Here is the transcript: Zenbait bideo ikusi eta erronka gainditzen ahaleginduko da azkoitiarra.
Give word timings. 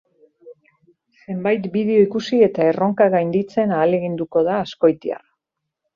Zenbait 1.25 1.67
bideo 1.75 1.99
ikusi 2.05 2.41
eta 2.47 2.65
erronka 2.71 3.09
gainditzen 3.17 3.75
ahaleginduko 3.77 4.47
da 4.49 4.57
azkoitiarra. 4.63 5.29